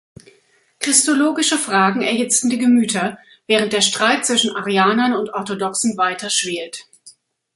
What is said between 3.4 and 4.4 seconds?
während der Streit